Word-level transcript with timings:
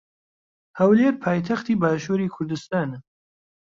ھەولێر 0.79 1.13
پایتەختی 1.23 1.79
باشووری 1.81 2.33
کوردستانە. 2.35 2.97